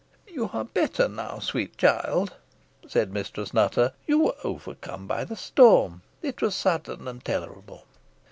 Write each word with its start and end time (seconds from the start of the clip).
"You 0.25 0.49
are 0.51 0.63
better 0.63 1.07
now, 1.07 1.37
sweet 1.37 1.77
child," 1.77 2.33
said 2.87 3.13
Mistress 3.13 3.53
Nutter. 3.53 3.93
"You 4.07 4.17
were 4.23 4.35
overcome 4.43 5.05
by 5.05 5.23
the 5.25 5.35
storm. 5.35 6.01
It 6.23 6.41
was 6.41 6.55
sudden 6.55 7.07
and 7.07 7.23
terrible." 7.23 7.85